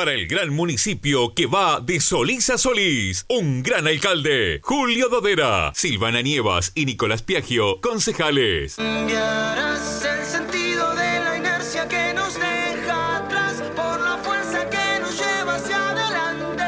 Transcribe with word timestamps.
para 0.00 0.14
el 0.14 0.26
gran 0.26 0.48
municipio 0.48 1.34
que 1.34 1.44
va 1.44 1.78
de 1.78 2.00
Solís 2.00 2.48
a 2.48 2.56
Solís. 2.56 3.26
Un 3.28 3.62
gran 3.62 3.86
alcalde, 3.86 4.58
Julio 4.62 5.10
Dodera, 5.10 5.72
Silvana 5.74 6.22
Nievas 6.22 6.72
y 6.74 6.86
Nicolás 6.86 7.20
Piagio, 7.20 7.82
concejales. 7.82 8.76
Cambiarás 8.76 10.02
el 10.06 10.24
sentido 10.24 10.94
de 10.94 11.20
la 11.20 11.36
inercia 11.36 11.86
que 11.86 12.14
nos 12.14 12.32
deja 12.32 13.16
atrás 13.18 13.62
por 13.76 14.00
la 14.00 14.16
fuerza 14.24 14.70
que 14.70 15.00
nos 15.02 15.18
lleva 15.18 15.56
hacia 15.56 15.90
adelante. 15.90 16.64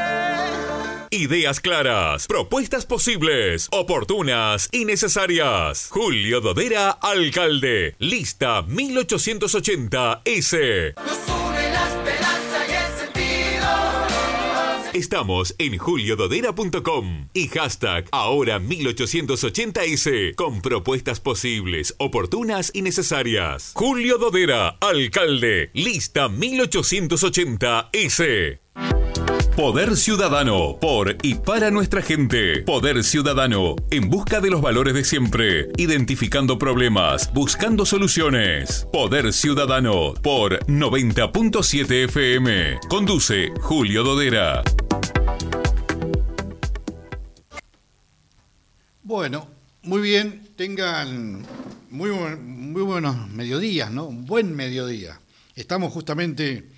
Ideas 1.09 1.59
claras, 1.59 2.27
propuestas 2.27 2.85
posibles, 2.85 3.67
oportunas 3.71 4.69
y 4.71 4.85
necesarias. 4.85 5.87
Julio 5.89 6.39
Dodera, 6.39 6.91
alcalde. 6.91 7.95
Lista 7.97 8.61
1880 8.61 10.21
S. 10.23 10.93
Estamos 14.93 15.55
en 15.57 15.77
juliododera.com 15.79 17.27
y 17.33 17.47
hashtag 17.47 18.05
ahora 18.11 18.59
1880S 18.59 20.35
con 20.35 20.61
propuestas 20.61 21.19
posibles, 21.19 21.95
oportunas 21.97 22.69
y 22.75 22.83
necesarias. 22.83 23.71
Julio 23.73 24.19
Dodera, 24.19 24.77
alcalde, 24.81 25.71
lista 25.73 26.29
1880S. 26.29 28.59
Poder 29.55 29.95
Ciudadano, 29.97 30.77
por 30.79 31.15
y 31.21 31.35
para 31.35 31.71
nuestra 31.71 32.01
gente. 32.01 32.63
Poder 32.63 33.03
Ciudadano, 33.03 33.75
en 33.91 34.09
busca 34.09 34.41
de 34.41 34.49
los 34.49 34.61
valores 34.61 34.95
de 34.95 35.03
siempre, 35.03 35.69
identificando 35.77 36.57
problemas, 36.57 37.31
buscando 37.33 37.85
soluciones. 37.85 38.87
Poder 38.91 39.31
Ciudadano, 39.31 40.15
por 40.23 40.57
90.7 40.65 42.05
FM. 42.05 42.79
Conduce 42.89 43.51
Julio 43.61 44.03
Dodera. 44.03 44.63
Bueno, 49.05 49.49
muy 49.81 50.01
bien, 50.01 50.47
tengan 50.55 51.45
muy, 51.89 52.09
muy 52.11 52.81
buenos 52.83 53.29
mediodías, 53.31 53.91
¿no? 53.91 54.05
Un 54.05 54.25
buen 54.25 54.55
mediodía. 54.55 55.19
Estamos 55.57 55.91
justamente 55.91 56.69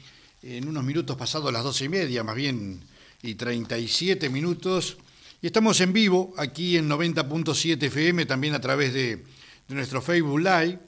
en 0.42 0.68
unos 0.68 0.84
minutos 0.84 1.16
pasados 1.18 1.54
las 1.54 1.64
doce 1.64 1.86
y 1.86 1.90
media, 1.90 2.24
más 2.24 2.36
bien, 2.36 2.82
y 3.22 3.36
37 3.36 4.28
minutos. 4.32 4.98
Y 5.40 5.46
estamos 5.46 5.80
en 5.82 5.94
vivo 5.94 6.34
aquí 6.36 6.78
en 6.78 6.90
90.7 6.90 7.84
FM, 7.84 8.26
también 8.26 8.56
a 8.56 8.60
través 8.60 8.92
de, 8.96 9.18
de 9.18 9.76
nuestro 9.76 10.02
Facebook 10.02 10.40
Live, 10.40 10.80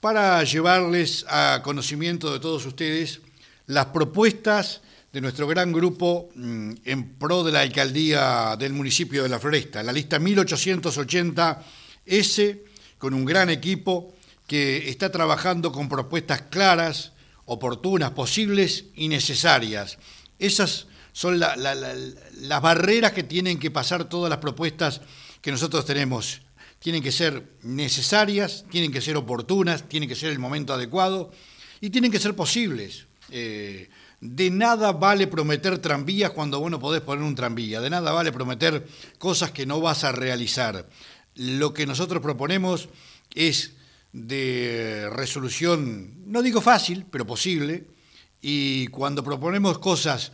para 0.00 0.42
llevarles 0.42 1.26
a 1.28 1.60
conocimiento 1.62 2.32
de 2.32 2.40
todos 2.40 2.64
ustedes 2.64 3.20
las 3.66 3.84
propuestas 3.86 4.80
de 5.12 5.20
nuestro 5.20 5.46
gran 5.46 5.72
grupo 5.72 6.30
mm, 6.34 6.72
en 6.84 7.14
pro 7.18 7.44
de 7.44 7.52
la 7.52 7.60
alcaldía 7.60 8.56
del 8.58 8.72
municipio 8.72 9.22
de 9.22 9.28
La 9.28 9.38
Floresta, 9.38 9.82
la 9.82 9.92
lista 9.92 10.18
1880S, 12.06 12.60
con 12.98 13.14
un 13.14 13.24
gran 13.24 13.50
equipo 13.50 14.14
que 14.46 14.88
está 14.88 15.10
trabajando 15.12 15.70
con 15.72 15.88
propuestas 15.88 16.42
claras, 16.42 17.12
oportunas, 17.44 18.12
posibles 18.12 18.86
y 18.94 19.08
necesarias. 19.08 19.98
Esas 20.38 20.86
son 21.12 21.38
la- 21.38 21.56
la- 21.56 21.74
la- 21.74 21.94
las 22.40 22.62
barreras 22.62 23.12
que 23.12 23.22
tienen 23.22 23.58
que 23.58 23.70
pasar 23.70 24.08
todas 24.08 24.30
las 24.30 24.38
propuestas 24.38 25.00
que 25.40 25.50
nosotros 25.50 25.84
tenemos. 25.84 26.40
Tienen 26.78 27.02
que 27.02 27.12
ser 27.12 27.44
necesarias, 27.62 28.64
tienen 28.70 28.90
que 28.92 29.00
ser 29.00 29.16
oportunas, 29.16 29.88
tienen 29.88 30.08
que 30.08 30.14
ser 30.14 30.30
el 30.32 30.38
momento 30.38 30.72
adecuado 30.72 31.30
y 31.80 31.90
tienen 31.90 32.10
que 32.10 32.18
ser 32.18 32.34
posibles. 32.34 33.06
Eh, 33.30 33.88
de 34.22 34.50
nada 34.50 34.92
vale 34.92 35.26
prometer 35.26 35.78
tranvías 35.78 36.30
cuando 36.30 36.60
vos 36.60 36.70
no 36.70 36.78
podés 36.78 37.02
poner 37.02 37.24
un 37.24 37.34
tranvía, 37.34 37.80
de 37.80 37.90
nada 37.90 38.12
vale 38.12 38.30
prometer 38.30 38.86
cosas 39.18 39.50
que 39.50 39.66
no 39.66 39.80
vas 39.80 40.04
a 40.04 40.12
realizar. 40.12 40.88
Lo 41.34 41.74
que 41.74 41.86
nosotros 41.86 42.22
proponemos 42.22 42.88
es 43.34 43.72
de 44.12 45.10
resolución, 45.10 46.22
no 46.30 46.40
digo 46.40 46.60
fácil, 46.60 47.04
pero 47.10 47.26
posible, 47.26 47.88
y 48.40 48.86
cuando 48.88 49.24
proponemos 49.24 49.78
cosas 49.78 50.30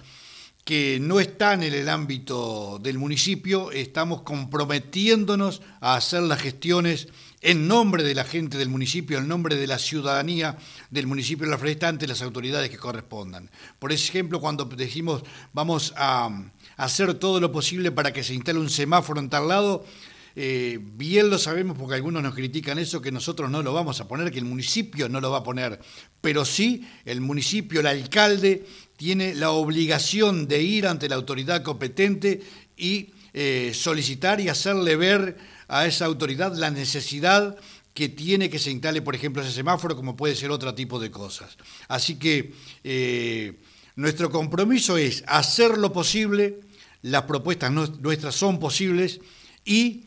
que 0.65 0.99
no 1.01 1.19
están 1.19 1.63
en 1.63 1.73
el 1.73 1.89
ámbito 1.89 2.79
del 2.83 2.99
municipio, 2.99 3.73
estamos 3.73 4.21
comprometiéndonos 4.21 5.63
a 5.81 5.95
hacer 5.95 6.25
las 6.25 6.43
gestiones 6.43 7.09
en 7.41 7.69
nombre 7.69 8.03
de 8.03 8.15
la 8.15 8.25
gente 8.25 8.59
del 8.59 8.69
municipio, 8.69 9.19
en 9.19 9.29
nombre 9.29 9.57
de 9.57 9.67
la 9.67 9.79
ciudadanía 9.79 10.57
del 10.91 11.07
municipio 11.07 11.47
de 11.47 11.53
La 11.53 11.59
Floresta 11.59 11.89
ante 11.89 12.07
las 12.07 12.23
autoridades 12.23 12.71
que 12.71 12.79
correspondan. 12.79 13.51
Por 13.79 13.93
ejemplo, 13.93 14.41
cuando 14.41 14.65
decimos 14.65 15.23
vamos 15.53 15.93
a 15.97 16.31
hacer 16.77 17.15
todo 17.15 17.41
lo 17.41 17.53
posible 17.53 17.93
para 17.93 18.13
que 18.13 18.25
se 18.25 18.35
instale 18.35 18.59
un 18.59 18.71
semáforo 18.71 19.21
en 19.21 19.31
tal 19.31 19.49
lado, 19.49 19.85
eh, 20.41 20.79
bien 20.81 21.31
lo 21.31 21.39
sabemos 21.39 21.77
porque 21.77 21.97
algunos 21.97 22.23
nos 22.23 22.35
critican 22.35 22.79
eso, 22.79 23.03
que 23.03 23.11
nosotros 23.11 23.51
no 23.51 23.63
lo 23.63 23.73
vamos 23.73 24.01
a 24.01 24.07
poner, 24.07 24.31
que 24.31 24.39
el 24.39 24.45
municipio 24.45 25.09
no 25.09 25.21
lo 25.21 25.33
va 25.33 25.39
a 25.39 25.43
poner, 25.43 25.81
pero 26.21 26.45
sí 26.45 26.87
el 27.05 27.21
municipio, 27.21 27.81
el 27.81 27.87
alcalde, 27.87 28.65
tiene 28.97 29.35
la 29.35 29.51
obligación 29.51 30.47
de 30.47 30.63
ir 30.63 30.87
ante 30.87 31.09
la 31.09 31.17
autoridad 31.17 31.63
competente 31.63 32.41
y 32.77 33.11
eh, 33.33 33.73
solicitar 33.75 34.41
y 34.41 34.49
hacerle 34.49 34.97
ver 34.97 35.37
a 35.69 35.87
esa 35.87 36.07
autoridad 36.07 36.57
la 36.57 36.71
necesidad 36.71 37.57
que 37.95 38.09
tiene 38.09 38.49
que 38.49 38.59
se 38.59 38.71
instale, 38.71 39.03
por 39.03 39.15
ejemplo, 39.15 39.43
ese 39.43 39.53
semáforo, 39.53 39.97
como 39.97 40.17
puede 40.17 40.37
ser 40.37 40.51
otro 40.51 40.75
tipo 40.75 40.99
de 40.99 41.11
cosas. 41.11 41.57
Así 41.89 42.17
que 42.17 42.55
eh, 42.85 43.61
nuestro 43.97 44.31
compromiso 44.31 44.97
es 44.97 45.25
hacer 45.27 45.77
lo 45.79 45.93
posible, 45.93 46.61
las 47.03 47.23
propuestas 47.23 47.73
nuestras 47.73 48.35
son 48.35 48.59
posibles 48.59 49.21
y 49.65 50.05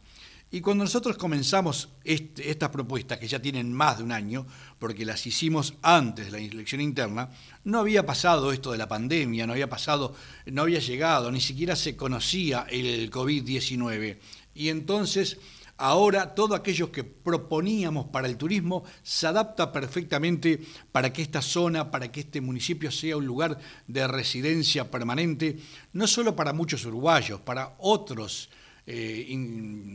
Y 0.50 0.62
cuando 0.62 0.84
nosotros 0.84 1.18
comenzamos 1.18 1.90
este, 2.04 2.50
estas 2.50 2.70
propuestas, 2.70 3.18
que 3.18 3.28
ya 3.28 3.40
tienen 3.40 3.72
más 3.72 3.98
de 3.98 4.04
un 4.04 4.12
año, 4.12 4.46
porque 4.78 5.04
las 5.04 5.26
hicimos 5.26 5.74
antes 5.82 6.26
de 6.26 6.32
la 6.32 6.38
elección 6.38 6.80
interna, 6.80 7.28
no 7.64 7.80
había 7.80 8.06
pasado 8.06 8.50
esto 8.50 8.72
de 8.72 8.78
la 8.78 8.88
pandemia, 8.88 9.46
no 9.46 9.52
había 9.52 9.68
pasado, 9.68 10.14
no 10.46 10.62
había 10.62 10.78
llegado, 10.78 11.30
ni 11.30 11.40
siquiera 11.40 11.76
se 11.76 11.96
conocía 11.96 12.66
el 12.70 13.10
COVID-19. 13.10 14.18
Y 14.54 14.70
entonces 14.70 15.38
Ahora 15.80 16.34
todo 16.34 16.56
aquello 16.56 16.90
que 16.90 17.04
proponíamos 17.04 18.06
para 18.06 18.26
el 18.26 18.36
turismo 18.36 18.82
se 19.04 19.28
adapta 19.28 19.70
perfectamente 19.70 20.60
para 20.90 21.12
que 21.12 21.22
esta 21.22 21.40
zona, 21.40 21.92
para 21.92 22.10
que 22.10 22.18
este 22.18 22.40
municipio 22.40 22.90
sea 22.90 23.16
un 23.16 23.24
lugar 23.24 23.60
de 23.86 24.08
residencia 24.08 24.90
permanente, 24.90 25.56
no 25.92 26.08
solo 26.08 26.34
para 26.34 26.52
muchos 26.52 26.84
uruguayos, 26.84 27.40
para 27.42 27.76
otros 27.78 28.50
eh, 28.90 29.26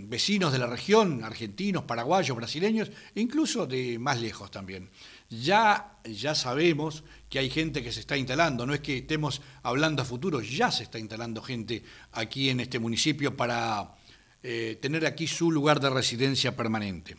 vecinos 0.07 0.51
de 0.53 0.59
la 0.59 0.67
región, 0.67 1.23
argentinos, 1.23 1.83
paraguayos, 1.85 2.37
brasileños, 2.37 2.91
incluso 3.15 3.65
de 3.65 3.97
más 3.97 4.21
lejos 4.21 4.51
también. 4.51 4.91
Ya, 5.31 5.97
ya 6.03 6.35
sabemos 6.35 7.03
que 7.27 7.39
hay 7.39 7.49
gente 7.49 7.81
que 7.81 7.91
se 7.91 8.01
está 8.01 8.15
instalando, 8.17 8.67
no 8.67 8.75
es 8.75 8.81
que 8.81 8.97
estemos 8.97 9.41
hablando 9.63 10.03
a 10.03 10.05
futuro, 10.05 10.41
ya 10.41 10.69
se 10.69 10.83
está 10.83 10.99
instalando 10.99 11.41
gente 11.41 11.83
aquí 12.11 12.51
en 12.51 12.59
este 12.59 12.77
municipio 12.77 13.35
para 13.35 13.95
eh, 14.43 14.77
tener 14.79 15.07
aquí 15.07 15.25
su 15.25 15.51
lugar 15.51 15.79
de 15.79 15.89
residencia 15.89 16.55
permanente. 16.55 17.17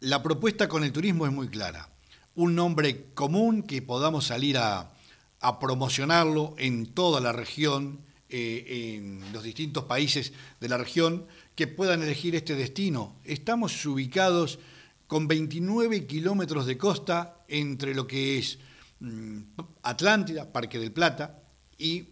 La 0.00 0.24
propuesta 0.24 0.68
con 0.68 0.82
el 0.82 0.90
turismo 0.90 1.24
es 1.26 1.32
muy 1.32 1.48
clara. 1.48 1.88
Un 2.34 2.56
nombre 2.56 3.12
común 3.14 3.62
que 3.62 3.80
podamos 3.80 4.26
salir 4.26 4.58
a, 4.58 4.92
promocionarlo 5.60 6.56
en 6.58 6.86
toda 6.86 7.20
la 7.20 7.30
región, 7.30 8.00
eh, 8.28 8.96
en 8.96 9.32
los 9.32 9.42
distintos 9.42 9.84
países 9.84 10.32
de 10.60 10.68
la 10.68 10.78
región, 10.78 11.26
que 11.54 11.66
puedan 11.66 12.02
elegir 12.02 12.34
este 12.34 12.54
destino. 12.54 13.16
Estamos 13.24 13.84
ubicados 13.86 14.58
con 15.06 15.28
29 15.28 16.06
kilómetros 16.06 16.66
de 16.66 16.76
costa 16.76 17.44
entre 17.48 17.94
lo 17.94 18.06
que 18.06 18.38
es 18.38 18.58
mm, 19.00 19.40
Atlántida, 19.82 20.52
Parque 20.52 20.78
del 20.78 20.92
Plata, 20.92 21.42
y 21.78 22.08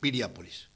Piriápolis. 0.00 0.68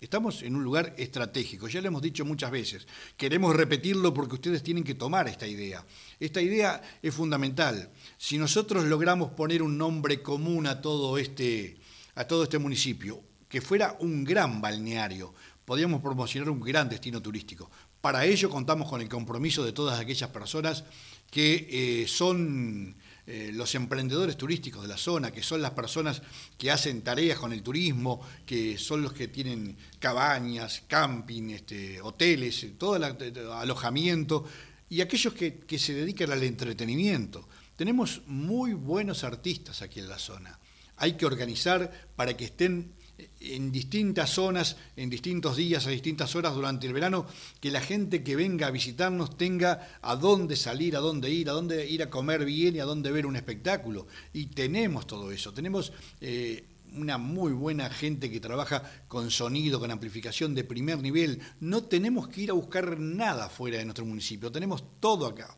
Estamos 0.00 0.42
en 0.42 0.54
un 0.54 0.62
lugar 0.62 0.94
estratégico, 0.98 1.66
ya 1.66 1.80
lo 1.80 1.88
hemos 1.88 2.02
dicho 2.02 2.26
muchas 2.26 2.50
veces. 2.50 2.86
Queremos 3.16 3.56
repetirlo 3.56 4.12
porque 4.12 4.34
ustedes 4.34 4.62
tienen 4.62 4.84
que 4.84 4.94
tomar 4.94 5.28
esta 5.28 5.46
idea. 5.46 5.82
Esta 6.20 6.42
idea 6.42 6.82
es 7.00 7.14
fundamental. 7.14 7.90
Si 8.18 8.36
nosotros 8.36 8.84
logramos 8.84 9.30
poner 9.30 9.62
un 9.62 9.78
nombre 9.78 10.20
común 10.20 10.66
a 10.66 10.82
todo 10.82 11.16
este, 11.16 11.78
a 12.16 12.26
todo 12.26 12.42
este 12.42 12.58
municipio, 12.58 13.22
que 13.54 13.60
fuera 13.60 13.96
un 14.00 14.24
gran 14.24 14.60
balneario, 14.60 15.32
podríamos 15.64 16.02
promocionar 16.02 16.50
un 16.50 16.58
gran 16.58 16.88
destino 16.88 17.22
turístico. 17.22 17.70
Para 18.00 18.24
ello 18.24 18.50
contamos 18.50 18.90
con 18.90 19.00
el 19.00 19.08
compromiso 19.08 19.64
de 19.64 19.70
todas 19.70 20.00
aquellas 20.00 20.28
personas 20.30 20.82
que 21.30 21.68
eh, 21.70 22.08
son 22.08 22.96
eh, 23.28 23.52
los 23.54 23.72
emprendedores 23.76 24.36
turísticos 24.36 24.82
de 24.82 24.88
la 24.88 24.96
zona, 24.96 25.30
que 25.30 25.44
son 25.44 25.62
las 25.62 25.70
personas 25.70 26.20
que 26.58 26.72
hacen 26.72 27.02
tareas 27.02 27.38
con 27.38 27.52
el 27.52 27.62
turismo, 27.62 28.20
que 28.44 28.76
son 28.76 29.02
los 29.02 29.12
que 29.12 29.28
tienen 29.28 29.76
cabañas, 30.00 30.82
camping, 30.88 31.50
este, 31.50 32.00
hoteles, 32.00 32.66
todo 32.76 32.96
el 32.96 33.04
alojamiento, 33.52 34.46
y 34.88 35.00
aquellos 35.00 35.32
que, 35.32 35.60
que 35.60 35.78
se 35.78 35.94
dedican 35.94 36.32
al 36.32 36.42
entretenimiento. 36.42 37.48
Tenemos 37.76 38.22
muy 38.26 38.72
buenos 38.72 39.22
artistas 39.22 39.80
aquí 39.80 40.00
en 40.00 40.08
la 40.08 40.18
zona. 40.18 40.58
Hay 40.96 41.12
que 41.12 41.24
organizar 41.24 42.08
para 42.16 42.36
que 42.36 42.46
estén 42.46 42.92
en 43.40 43.70
distintas 43.70 44.30
zonas, 44.30 44.76
en 44.96 45.10
distintos 45.10 45.56
días, 45.56 45.86
a 45.86 45.90
distintas 45.90 46.34
horas 46.34 46.54
durante 46.54 46.86
el 46.86 46.92
verano, 46.92 47.26
que 47.60 47.70
la 47.70 47.80
gente 47.80 48.22
que 48.24 48.36
venga 48.36 48.66
a 48.66 48.70
visitarnos 48.70 49.36
tenga 49.36 49.98
a 50.02 50.16
dónde 50.16 50.56
salir, 50.56 50.96
a 50.96 51.00
dónde 51.00 51.30
ir, 51.30 51.48
a 51.48 51.52
dónde 51.52 51.86
ir 51.86 52.02
a 52.02 52.10
comer 52.10 52.44
bien 52.44 52.76
y 52.76 52.80
a 52.80 52.84
dónde 52.84 53.12
ver 53.12 53.26
un 53.26 53.36
espectáculo. 53.36 54.06
Y 54.32 54.46
tenemos 54.46 55.06
todo 55.06 55.30
eso, 55.30 55.52
tenemos 55.52 55.92
eh, 56.20 56.64
una 56.96 57.18
muy 57.18 57.52
buena 57.52 57.90
gente 57.90 58.30
que 58.30 58.40
trabaja 58.40 58.82
con 59.08 59.30
sonido, 59.30 59.78
con 59.78 59.90
amplificación 59.90 60.54
de 60.54 60.64
primer 60.64 60.98
nivel. 60.98 61.40
No 61.60 61.84
tenemos 61.84 62.28
que 62.28 62.42
ir 62.42 62.50
a 62.50 62.54
buscar 62.54 62.98
nada 62.98 63.48
fuera 63.48 63.78
de 63.78 63.84
nuestro 63.84 64.04
municipio, 64.04 64.50
tenemos 64.50 64.82
todo 65.00 65.26
acá. 65.26 65.56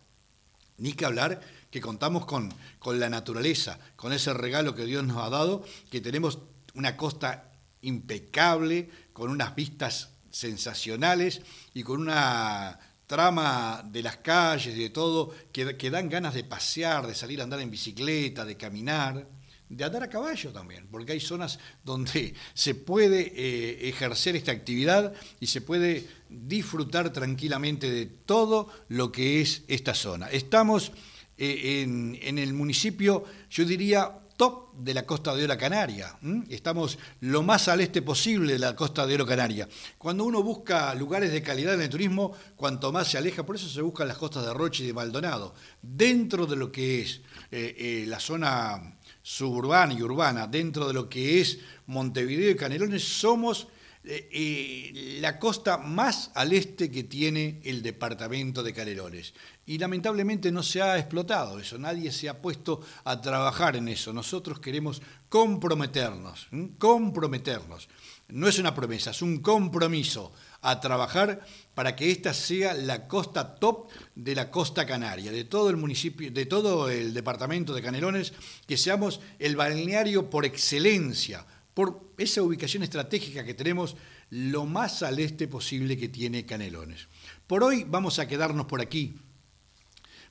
Ni 0.78 0.92
que 0.92 1.06
hablar 1.06 1.40
que 1.70 1.80
contamos 1.80 2.26
con, 2.26 2.52
con 2.78 3.00
la 3.00 3.08
naturaleza, 3.08 3.78
con 3.96 4.12
ese 4.12 4.34
regalo 4.34 4.74
que 4.74 4.84
Dios 4.84 5.04
nos 5.04 5.24
ha 5.24 5.30
dado, 5.30 5.64
que 5.90 6.02
tenemos 6.02 6.38
una 6.76 6.97
costa 6.97 7.52
impecable, 7.83 8.88
con 9.12 9.30
unas 9.30 9.54
vistas 9.54 10.11
sensacionales 10.30 11.40
y 11.75 11.83
con 11.83 12.00
una 12.00 12.78
trama 13.06 13.83
de 13.90 14.02
las 14.02 14.18
calles 14.18 14.76
de 14.76 14.90
todo 14.90 15.33
que, 15.52 15.76
que, 15.76 15.90
dan 15.90 16.09
ganas 16.09 16.35
de 16.35 16.45
pasear, 16.45 17.06
de 17.06 17.14
salir 17.14 17.40
a 17.40 17.45
andar 17.45 17.61
en 17.61 17.71
bicicleta, 17.71 18.45
de 18.45 18.56
caminar, 18.56 19.26
de 19.68 19.85
andar 19.85 20.02
a 20.02 20.11
caballo 20.11 20.52
también, 20.52 20.87
porque 20.90 21.12
hay 21.12 21.21
zonas 21.21 21.59
donde 21.85 22.35
se 22.54 22.75
puede 22.75 23.33
eh, 23.35 23.88
ejercer 23.88 24.37
esta 24.37 24.52
actividad 24.52 25.12
y 25.40 25.47
se 25.47 25.61
puede 25.61 26.06
disfrutar 26.28 27.12
tranquilamente 27.12 27.90
de 27.90 28.06
todo 28.06 28.68
lo 28.88 29.12
que 29.12 29.40
es 29.40 29.62
esta 29.68 29.95
zona. 29.95 30.28
Estamos 30.30 30.92
eh, 31.38 31.83
en, 31.83 32.18
en 32.23 32.38
el 32.38 32.52
municipio, 32.52 33.25
yo 33.50 33.64
diría, 33.64 34.12
top 34.37 34.75
de 34.75 34.95
la 34.95 35.07
costa 35.07 35.35
de 35.35 35.45
Oro 35.45 35.57
Canaria. 35.57 36.16
Estamos 36.49 36.99
lo 37.21 37.43
más 37.43 37.69
al 37.69 37.81
este 37.81 38.02
posible 38.02 38.55
de 38.55 38.59
la 38.59 38.76
costa 38.76 39.07
de 39.07 39.14
Oro 39.14 39.26
Canaria. 39.26 39.69
Cuando 39.99 40.25
uno 40.25 40.43
busca 40.43 40.95
lugares 40.95 41.33
de 41.33 41.43
calidad 41.43 41.75
en 41.75 41.83
el 41.83 41.88
turismo, 41.88 42.33
cuanto 42.57 42.93
más 42.93 43.09
se 43.09 43.19
aleja, 43.19 43.45
por 43.45 43.57
eso 43.57 43.69
se 43.69 43.81
buscan 43.81 44.09
las 44.09 44.19
costas 44.19 44.45
de 44.45 44.52
Roche 44.52 44.85
y 44.85 44.88
de 44.88 44.93
Maldonado. 44.93 45.55
Dentro 45.81 46.47
de 46.47 46.57
lo 46.57 46.71
que 46.71 47.00
es 47.00 47.21
eh, 47.50 47.75
eh, 47.78 48.05
la 48.07 48.21
zona 48.21 48.99
suburbana 49.23 49.95
y 49.95 50.02
urbana, 50.02 50.47
dentro 50.47 50.87
de 50.87 50.95
lo 50.95 51.09
que 51.09 51.40
es 51.40 51.59
Montevideo 51.87 52.50
y 52.50 52.57
Canelones, 52.57 53.02
somos 53.02 53.69
eh, 54.08 55.18
la 55.20 55.38
costa 55.40 55.78
más 55.78 56.30
al 56.34 56.52
este 56.52 56.90
que 56.92 57.02
tiene 57.04 57.60
el 57.64 57.82
departamento 57.82 58.62
de 58.62 58.72
Canelones. 58.72 59.34
Y 59.66 59.78
lamentablemente 59.78 60.52
no 60.52 60.62
se 60.62 60.80
ha 60.80 60.96
explotado 60.96 61.58
eso, 61.58 61.76
nadie 61.76 62.12
se 62.12 62.28
ha 62.28 62.40
puesto 62.40 62.80
a 63.02 63.20
trabajar 63.20 63.75
en 63.75 63.88
eso. 63.88 64.12
Nosotros 64.12 64.60
queremos 64.60 65.02
comprometernos, 65.28 66.46
comprometernos. 66.78 67.88
No 68.28 68.46
es 68.46 68.58
una 68.58 68.75
promesa, 68.75 69.10
es 69.10 69.22
un 69.22 69.40
compromiso 69.40 70.32
a 70.62 70.80
trabajar 70.80 71.44
para 71.75 71.94
que 71.94 72.10
esta 72.10 72.32
sea 72.32 72.75
la 72.75 73.06
costa 73.06 73.56
top 73.56 73.90
de 74.14 74.34
la 74.34 74.50
costa 74.50 74.86
canaria, 74.86 75.30
de 75.32 75.44
todo 75.44 75.70
el 75.70 75.76
municipio, 75.76 76.30
de 76.30 76.46
todo 76.46 76.88
el 76.88 77.12
departamento 77.12 77.75
de 77.75 77.82
Canelones, 77.82 78.32
que 78.66 78.76
seamos 78.76 79.20
el 79.38 79.56
balneario 79.56 80.30
por 80.30 80.44
excelencia, 80.44 81.44
por 81.76 82.14
esa 82.16 82.40
ubicación 82.40 82.83
estratégica 82.85 83.45
que 83.45 83.52
tenemos 83.52 83.97
lo 84.30 84.64
más 84.64 85.02
al 85.02 85.18
este 85.18 85.47
posible 85.47 85.99
que 85.99 86.09
tiene 86.09 86.47
Canelones. 86.47 87.06
Por 87.47 87.62
hoy 87.62 87.85
vamos 87.87 88.18
a 88.18 88.26
quedarnos 88.26 88.64
por 88.64 88.80
aquí 88.80 89.14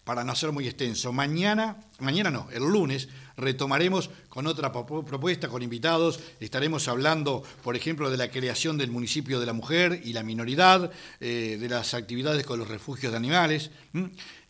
para 0.03 0.23
no 0.23 0.33
ser 0.33 0.51
muy 0.51 0.65
extenso, 0.65 1.13
mañana, 1.13 1.77
mañana 1.99 2.31
no, 2.31 2.47
el 2.51 2.63
lunes, 2.63 3.09
retomaremos 3.37 4.09
con 4.27 4.47
otra 4.47 4.71
propuesta, 4.71 5.47
con 5.47 5.61
invitados. 5.61 6.19
Estaremos 6.39 6.87
hablando, 6.87 7.43
por 7.63 7.75
ejemplo, 7.75 8.09
de 8.09 8.17
la 8.17 8.31
creación 8.31 8.79
del 8.79 8.89
municipio 8.89 9.39
de 9.39 9.45
la 9.45 9.53
mujer 9.53 10.01
y 10.03 10.13
la 10.13 10.23
minoridad, 10.23 10.91
eh, 11.19 11.57
de 11.59 11.69
las 11.69 11.93
actividades 11.93 12.43
con 12.43 12.57
los 12.57 12.67
refugios 12.67 13.11
de 13.11 13.17
animales, 13.17 13.69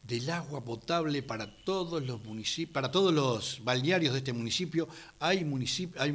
del 0.08 0.30
agua 0.30 0.64
potable 0.64 1.24
para 1.24 1.64
todos 1.64 2.06
los 2.06 2.24
municipios, 2.24 2.74
para 2.74 2.92
todos 2.92 3.14
los 3.14 3.64
balnearios 3.64 4.14
de 4.14 4.20
este 4.20 4.34
municipio. 4.34 4.88
Hay, 5.20 5.46
hay 5.98 6.12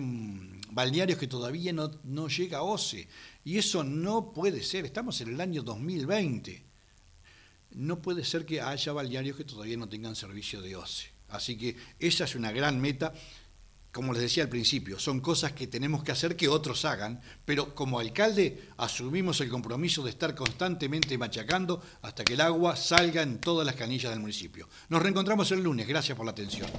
balnearios 0.71 1.19
que 1.19 1.27
todavía 1.27 1.73
no, 1.73 1.91
no 2.05 2.29
llega 2.29 2.59
a 2.59 2.63
OCE. 2.63 3.09
Y 3.45 3.59
eso 3.59 3.83
no 3.83 4.33
puede 4.33 4.63
ser. 4.63 4.85
Estamos 4.85 5.21
en 5.21 5.31
el 5.31 5.41
año 5.41 5.63
2020 5.63 6.71
no 7.73 8.03
puede 8.03 8.25
ser 8.25 8.45
que 8.45 8.61
haya 8.61 8.93
balnearios 8.93 9.37
que 9.37 9.45
todavía 9.45 9.77
no 9.77 9.89
tengan 9.89 10.17
servicio 10.17 10.61
de 10.61 10.77
OCE. 10.77 11.09
Así 11.29 11.57
que 11.57 11.77
esa 11.99 12.25
es 12.25 12.35
una 12.35 12.51
gran 12.51 12.81
meta. 12.81 13.15
Como 13.93 14.13
les 14.13 14.23
decía 14.23 14.45
al 14.45 14.49
principio, 14.49 15.01
son 15.01 15.21
cosas 15.21 15.53
que 15.53 15.67
tenemos 15.67 16.05
que 16.05 16.13
hacer 16.13 16.37
que 16.37 16.49
otros 16.49 16.85
hagan, 16.85 17.21
pero 17.45 17.75
como 17.75 17.99
alcalde 17.99 18.69
asumimos 18.77 19.41
el 19.41 19.49
compromiso 19.49 20.05
de 20.05 20.11
estar 20.11 20.35
constantemente 20.37 21.19
machacando 21.19 21.83
hasta 22.03 22.23
que 22.23 22.35
el 22.35 22.41
agua 22.41 22.77
salga 22.77 23.23
en 23.23 23.41
todas 23.41 23.67
las 23.67 23.75
canillas 23.75 24.13
del 24.13 24.21
municipio. 24.21 24.69
Nos 24.89 25.03
reencontramos 25.03 25.51
el 25.51 25.63
lunes, 25.63 25.89
gracias 25.89 26.17
por 26.17 26.25
la 26.25 26.33
atención. 26.33 26.71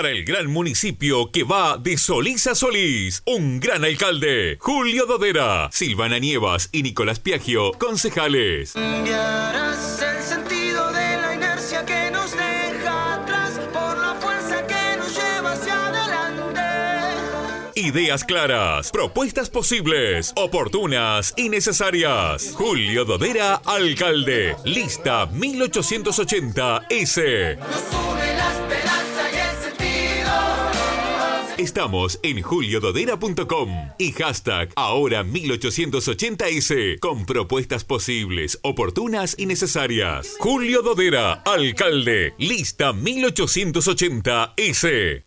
Para 0.00 0.12
el 0.12 0.24
gran 0.24 0.46
municipio 0.46 1.30
que 1.30 1.44
va 1.44 1.76
de 1.76 1.98
Solís 1.98 2.46
a 2.46 2.54
Solís. 2.54 3.22
Un 3.26 3.60
gran 3.60 3.84
alcalde, 3.84 4.56
Julio 4.58 5.04
Dodera, 5.04 5.68
Silvana 5.72 6.18
Nievas 6.18 6.70
y 6.72 6.82
Nicolás 6.82 7.20
Piagio, 7.20 7.72
concejales. 7.72 8.72
Cambiarás 8.72 10.00
el 10.00 10.22
sentido 10.22 10.90
de 10.90 11.16
la 11.18 11.34
inercia 11.34 11.84
que 11.84 12.10
nos 12.10 12.32
deja 12.32 13.12
atrás 13.12 13.60
por 13.74 13.98
la 13.98 14.14
fuerza 14.14 14.66
que 14.66 14.96
nos 14.96 15.14
lleva 15.14 15.52
hacia 15.52 15.88
adelante. 15.88 16.62
Ideas 17.78 18.24
claras, 18.24 18.90
propuestas 18.92 19.50
posibles, 19.50 20.32
oportunas 20.34 21.34
y 21.36 21.50
necesarias. 21.50 22.54
Julio 22.54 23.04
Dodera, 23.04 23.56
alcalde. 23.66 24.56
Lista 24.64 25.26
1880 25.26 26.86
S. 26.88 27.58
Estamos 31.60 32.18
en 32.22 32.40
juliododera.com 32.40 33.90
y 33.98 34.12
hashtag 34.12 34.70
ahora 34.76 35.22
1880S 35.22 36.98
con 37.00 37.26
propuestas 37.26 37.84
posibles, 37.84 38.58
oportunas 38.62 39.34
y 39.36 39.44
necesarias. 39.44 40.36
Julio 40.38 40.80
Dodera, 40.80 41.42
alcalde, 41.44 42.32
lista 42.38 42.94
1880S. 42.94 45.18